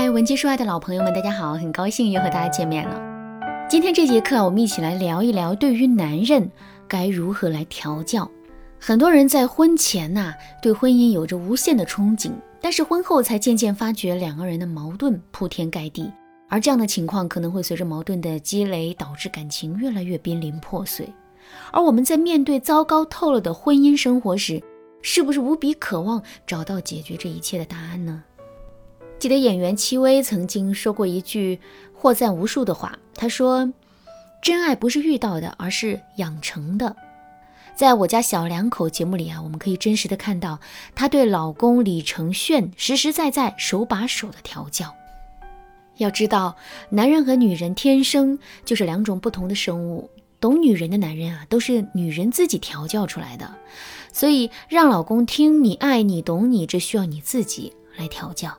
[0.00, 2.98] 嗨，文姬说爱的老朋友们，大家好，很高兴又和大家见面了。
[3.68, 6.50] 今天这节课，我们一起来聊一聊，对于男人
[6.88, 8.26] 该如何来调教。
[8.78, 10.32] 很多人在婚前呐，
[10.62, 12.32] 对婚姻有着无限的憧憬，
[12.62, 16.10] 但是婚后才渐渐发觉两个人的矛盾铺天盖地，
[16.48, 21.06] 而这样的情况可能会随着矛盾的积累，导致感情越来越濒临破碎。
[21.72, 24.62] 而我们在面对糟糕透了的婚姻生活时，
[25.02, 28.24] 是不是无比渴望找到解决这一切的答案呢？
[29.20, 31.60] 记得演员戚薇曾经说过一句
[31.92, 33.70] 获赞无数的话，她说
[34.40, 36.96] ：“真爱不是遇到的，而是养成的。”
[37.76, 40.58] 在我家小两口节目里啊，我们可以真实的看到
[40.94, 44.94] 她对老公李承铉实实在在、手把手的调教。
[45.98, 46.56] 要知道，
[46.88, 50.08] 男人和女人天生就是两种不同的生物，
[50.40, 53.54] 懂女人的男人啊，都是女人自己调教出来的。
[54.14, 58.56] 所以，让老公听你、爱你、懂你，这需要你自己来调教。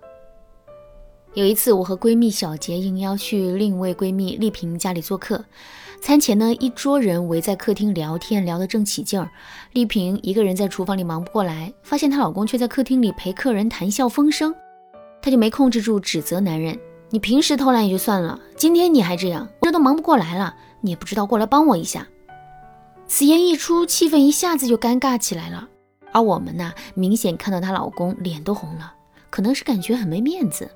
[1.33, 5.41] 有一次，我和闺蜜小杰应邀去另一位闺蜜丽萍家里做客。
[6.01, 9.31] 餐前呢，一桌人围在客厅聊天，聊得正起劲儿。
[9.71, 14.53] 丽萍一个人在厨房里忙不过来，发现她老公却在客厅里陪客人谈笑风生，
[15.21, 16.77] 她就没控制住，指责男人
[17.09, 22.05] ：“你平时偷懒也就算了，今天你还这样，这都忙不过来了，你也不知道过来帮我一下。”
[23.07, 25.69] 此言一出，气氛一下子就尴尬起来了。
[26.11, 28.93] 而我们呢，明显看到她老公脸都红了，
[29.29, 30.69] 可能是感觉很没面子。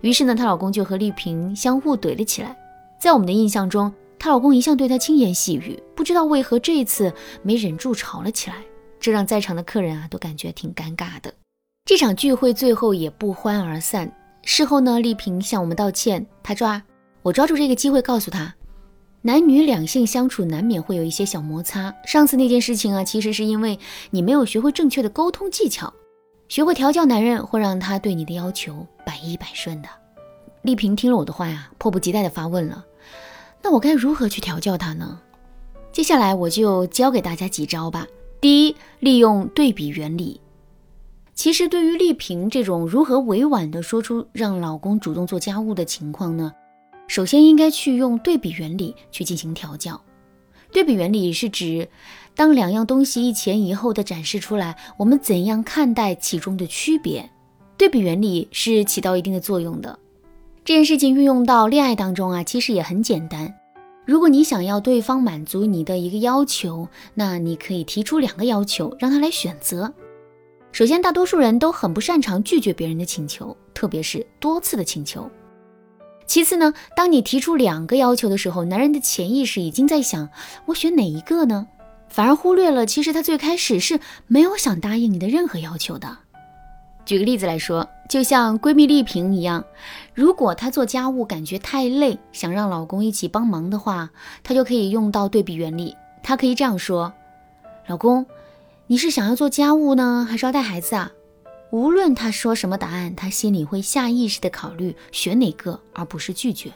[0.00, 2.56] 于是呢，她老公就和丽萍相互怼了起来。
[3.00, 8.56] 在我们的印象中，她老公一向对她轻言细语，不知道为何这一次没忍住吵了起来，
[8.98, 11.32] 这让在场的客人啊都感觉挺尴尬的。
[11.84, 14.10] 这场聚会最后也不欢而散。
[14.42, 16.82] 事后呢，丽萍向我们道歉，她抓
[17.22, 18.54] 我抓住这个机会告诉她，
[19.22, 21.94] 男女两性相处难免会有一些小摩擦。
[22.06, 23.78] 上次那件事情啊，其实是因为
[24.10, 25.92] 你没有学会正确的沟通技巧。
[26.50, 29.88] 学会调教男人，会让他对你的要求百依百顺的。
[30.62, 32.84] 丽萍听了我的话呀，迫不及待地发问了
[33.62, 35.20] ：“那我该如何去调教他呢？”
[35.92, 38.04] 接下来我就教给大家几招吧。
[38.40, 40.40] 第一，利用对比原理。
[41.34, 46.52] 其实对于丽萍这种如何委婉地说出让老公主动做家务的情况呢，
[47.06, 50.00] 首先应该去用对比原理去进行调教。
[50.72, 51.88] 对比原理是指。
[52.32, 57.28] 当两样东西一前一后的展示出来，我们怎样看待其中的区别？
[57.76, 59.98] 对比原理是起到一定的作用的。
[60.64, 63.52] 这件事情运用到恋爱当中啊，其实也很简单。
[64.06, 69.92] 如果你想要对方满足你的一个要求，那你可以提出两个要求，让他来选择。
[70.72, 75.28] 首先，大多数人都很不擅长拒绝别人的请求，特别是多次的请求。
[76.30, 80.28] 其次呢，当你提出两个要求的时候，男人的潜意识已经在想：
[80.66, 81.66] 我选哪一个呢？
[82.08, 83.98] 反而忽略了，其实他最开始是
[84.28, 86.18] 没有想答应你的任何要求的。
[87.04, 89.64] 举个例子来说，就像闺蜜丽萍一样，
[90.14, 94.08] 如果她做家务感觉太累，想让老公一起帮忙的话，
[94.44, 95.96] 她就可以用到对比原理。
[96.22, 97.12] 她可以这样说
[97.88, 98.24] ：“老公，
[98.86, 101.10] 你是想要做家务呢，还是要带孩子啊？”
[101.72, 106.72] 无论他说什么答案，他心里会下意识的考虑选哪个，而不是拒绝。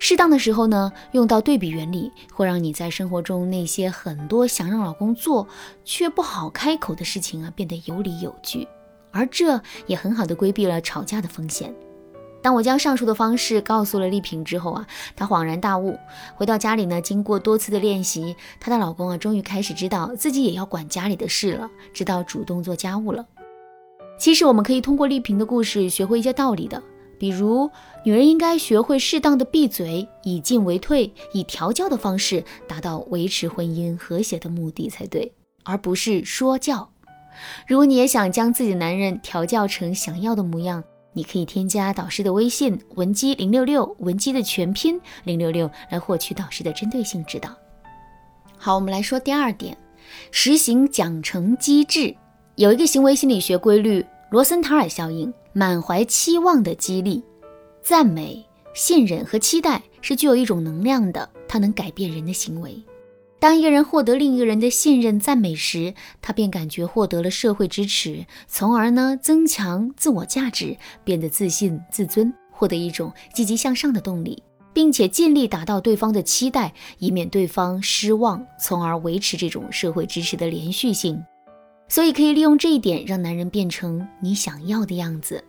[0.00, 5.46] 适当的时候呢，用到对比原理，会让你在生活中那些很多想让老公做
[5.84, 8.66] 却不好开口的事情啊，变得有理有据，
[9.12, 11.72] 而这也很好的规避了吵架的风险。
[12.42, 15.96] 当我将上述的方式告诉了丽萍之后啊，她恍然大悟。
[16.34, 23.24] 回到家里呢，经过多次的练习，她的老公啊，终于开始知道自己也要管家里的事了，知道主动做家务了。
[24.18, 26.82] 其实我们可以通过丽萍的故事学会一些道理的。
[27.18, 27.70] 比如，
[28.04, 35.32] 女人应该学会适当的闭嘴，以进为退，以调教的方式达到维持婚姻和谐的目的才对，
[35.64, 36.90] 而不是说教。
[37.66, 40.84] 如果你也想将自己的男人调教成想要的模样，
[41.14, 47.48] 你可以添加导师的微信文姬零六六，文姬的全拼零六六，来获取导师的针对性指导。
[48.58, 49.74] 好，我们来说第二点，
[50.30, 52.14] 实行奖惩机制。
[52.56, 54.02] 有一个行为心理学规律——
[54.32, 55.32] 罗森塔尔效应。
[55.52, 57.22] 满怀期望的激励、
[57.82, 58.44] 赞美、
[58.74, 62.76] 信任和期待是具有一种能量的，它能改变人的行为。
[63.38, 74.42] 当一个人获得另一个人的信任、赞美时，他便感觉获得了社会支持，从而呢增强自我价值，变得自信、自尊，获得一种积极向上的动力，
[74.74, 81.22] 并且尽力达到对方的期待，以免对方失望，从而维持这种社会支持的连续性。
[81.88, 85.42] 所以可以利用这一点，让男人变成你想要的样子。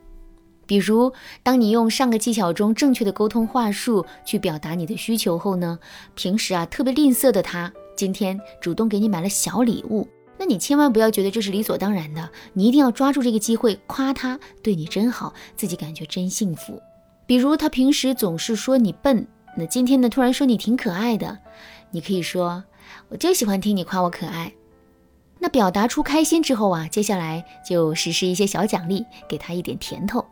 [0.66, 1.14] 比如，
[1.44, 5.80] 当你用上个技巧中正确的沟通话术去表达你的需求后呢，
[6.14, 10.06] 平时啊特别吝啬的他，今天主动给你买了小礼物，
[10.38, 16.82] 那你千万不要觉得这是理所当然的，你一定要抓住这个机会夸他对你真好，自己感觉真幸福。
[17.26, 19.26] 比如他平时总是说你笨，
[19.58, 21.40] 那今天呢突然说你挺可爱的，
[21.92, 22.64] 你可以说
[23.08, 24.52] 我就喜欢听你夸我可爱。
[25.40, 30.26] 那表达出开心之后啊，接下来就实施一些小奖励，给他一点甜头。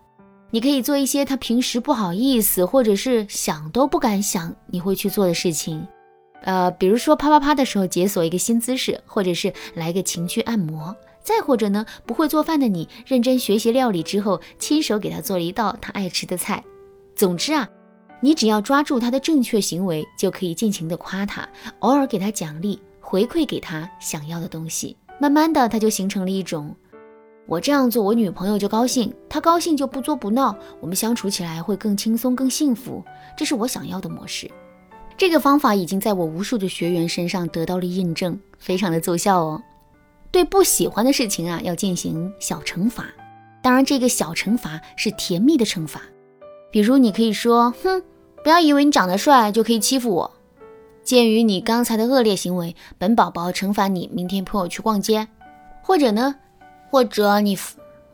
[0.51, 5.85] 你可以做一些他平时不好意思或者是想都不敢想你会去做的事情，
[6.43, 16.63] 呃，比如说啪啪啪的时候解锁一个新姿势，或者是来个情趣按摩，再或者呢，不会做饭的你认真学习料理之后，亲手给他做了一道他爱吃的菜。
[17.15, 17.67] 总之啊，
[18.21, 21.49] 你只要抓住他的正确行为，就可以尽情的夸他，
[21.79, 24.97] 偶尔给他奖励，回馈给他想要的东西。
[25.19, 26.75] 慢慢的，他就形成了一种，
[27.45, 33.03] 我这样做，我女朋友就高兴，她高兴就不作不闹，我们相处起来会更轻松、更幸福。
[33.37, 34.49] 这是我想要的模式。
[35.15, 39.61] 这个方法已经在我无数的学员身上得到了印证，非常的奏效哦。
[40.31, 43.05] 对不喜欢的事情啊，要进行小惩罚，
[43.61, 46.01] 当然这个小惩罚是甜蜜的惩罚。
[46.71, 48.03] 比如，你可以说：“哼，
[48.43, 50.31] 不要以为你长得帅就可以欺负我。”
[51.05, 55.27] 鉴于你刚才的恶劣行为，本宝宝惩罚你明天陪我去逛街，
[55.83, 56.35] 或者呢，
[56.89, 57.55] 或者你，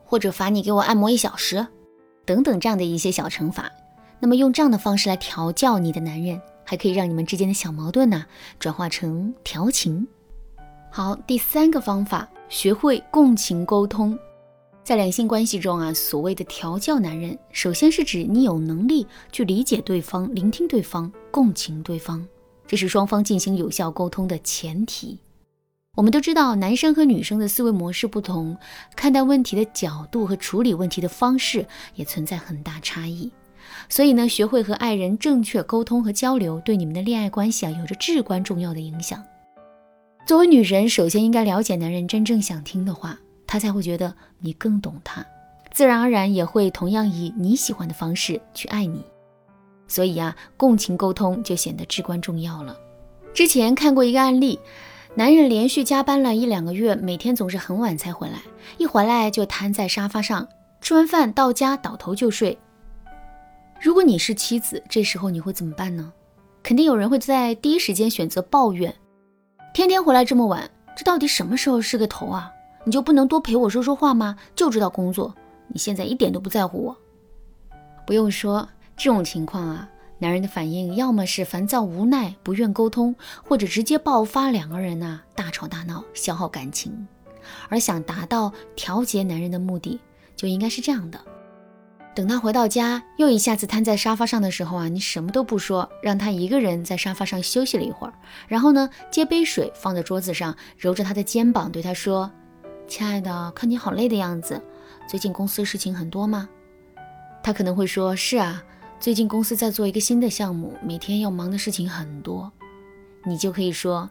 [0.03, 1.65] 或者罚你给我按摩一小时，
[2.25, 3.71] 等等这样的一些小惩罚。
[4.19, 8.25] 那么用这样的方式来调教你的男人，还可以让你们之间的小矛盾呢
[8.59, 10.05] 转化成调情。
[10.89, 14.19] 好，第三个方法，学会共情沟通。
[14.83, 22.27] 在两性关系中啊，所谓的调教男人，首先是指你有能力去理解对方、聆听对方、共情对方，
[22.71, 25.19] 这是双方进行有效沟通的前提。
[25.97, 28.55] 我们都知道，男生和女生的思维模式不同，
[28.95, 31.65] 看待问题的角度和处理问题的方式
[31.95, 33.29] 也存在很大差异。
[33.89, 39.21] 所以呢，学会和爱人正确沟通和交流，对你们的恋爱关系啊，有着至关重要的影响。
[40.25, 43.19] 作为女人，首先应该了解男人真正想听的话。
[43.45, 45.25] 他才会觉得你更懂他，
[45.73, 49.03] 自然而然也会同样以你喜欢的方式去爱你。
[49.91, 52.77] 所以啊，共情沟通就显得至关重要了。
[53.33, 54.57] 之前看过一个案例，
[55.15, 58.41] 男人连续加班了一两个月，每天总是很晚才回来，
[58.77, 60.47] 一回来就瘫在沙发上，
[60.79, 62.57] 吃完饭到家倒头就睡。
[63.81, 66.13] 如果你是妻子，这时候你会怎么办呢？
[66.63, 68.95] 肯定有人会在第一时间选择抱怨：
[69.73, 72.49] 天天回来这么晚，这到底什么时候是个头啊？
[72.85, 74.37] 你就不能多陪我说说话吗？
[74.55, 75.35] 就知道工作，
[75.67, 76.95] 你现在一点都不在乎我。
[78.07, 78.67] 不用说，
[78.97, 79.89] 这种情况啊，
[80.19, 87.07] 男人的反应要么是烦躁无奈，不愿沟通，或者直接爆发，两个人呢大吵大闹，消耗感情。
[87.69, 89.99] 而想达到调节男人的目的，
[90.35, 91.19] 就应该是这样的：
[92.13, 98.13] 等他回到家，又一下子瘫在沙发上的时候啊，你什么都不说，让他一个人在沙发上休息了一会儿，
[98.47, 102.29] 然后呢，接杯水放在桌子上，揉着他的肩膀，对他说。
[102.87, 104.61] 亲爱的，看你好累的样子，
[105.07, 106.47] 最近公司事情很多吗？
[107.41, 108.61] 他可能会说：是啊，
[109.01, 112.51] 最近公司在做一个新的项目，每天要忙的事情很多。
[113.25, 114.07] 你就可以说：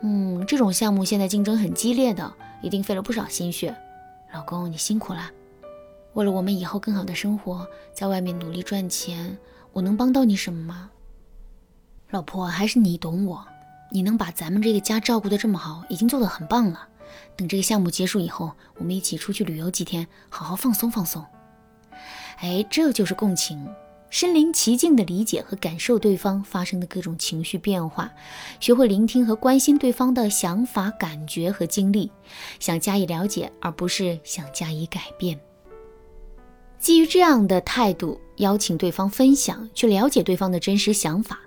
[0.00, 2.32] 嗯，这种项目现在竞争很激烈的，
[2.62, 3.76] 一定费了不少心血。
[4.32, 5.30] 老公，你辛苦了。
[6.14, 9.36] 为了我们以后更好的生活，在外面努力赚钱，
[9.70, 10.90] 我能帮到你什么吗？
[12.08, 13.46] 老婆，还是你懂我，
[13.90, 16.88] 你能把咱们这个家照顾得这么好，已经做得很棒了。
[17.36, 21.22] 等这个项目结束以后，我们一起出去旅游几天，好好放松放松。
[22.38, 23.68] 哎，这就是共情，
[24.12, 28.12] 身临其境的理解和感受对方发生的各种情绪变化，
[28.60, 32.12] 学会聆听和关心对方的想法、感觉和经历，
[32.60, 35.40] 想加以了解，而不是想加以改变。
[36.78, 41.40] 基于这样的态度，邀请对方分享，去了解对方的真实想法。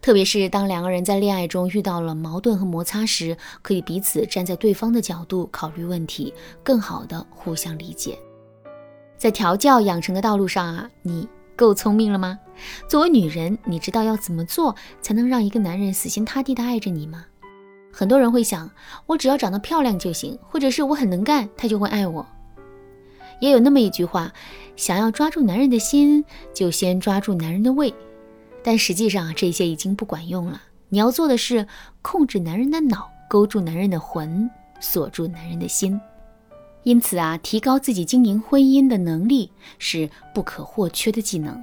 [0.00, 6.32] 特别是当两个人在恋爱中遇到了矛盾和摩擦时，可以彼此站在对方的角度考虑问题，
[6.64, 8.18] 更好的互相理解。
[9.18, 11.28] 在调教养成的道路上啊，你
[11.60, 12.38] 够聪明了吗？
[12.88, 17.26] 作为女人，你知道要怎么做才能让一个男人死心塌地的爱着你吗？
[17.92, 18.70] 很多人会想，
[19.04, 22.26] 我只要长得漂亮就行，或者是我很能干，他就会爱我。
[23.40, 24.32] 也有那么一句话，
[24.74, 26.24] 想要抓住男人的心，
[26.54, 27.92] 就先抓住男人的胃。
[28.64, 30.62] 但实际上啊，这些已经不管用了。
[30.88, 31.66] 你要做的是
[32.00, 34.50] 控制男人的脑，勾住男人的魂，
[34.80, 36.00] 锁住男人的心。
[36.82, 41.62] 因此啊，提高自己经营婚姻的能力是不可或缺的技能。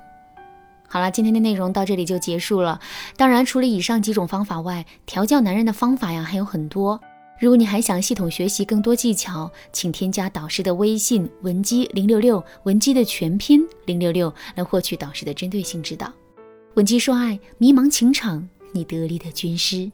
[0.87, 2.79] 好了，今天的内容到这里就结束了。
[3.17, 6.99] 当然，除了以上几种方法外，调教男人的方法呀还有很多。
[7.39, 16.11] 如果你还想系统学习更多技巧，请添加导师的微信文姬零六六，文姬的全拼零六六，来获取导师的针对性指导。
[16.75, 19.91] 文姬说爱，迷茫情场，你得力的军师。